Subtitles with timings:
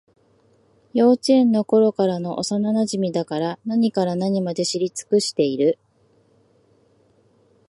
[0.95, 5.77] 幼稚園のころからの幼なじみだから、何から何まで知り尽くしている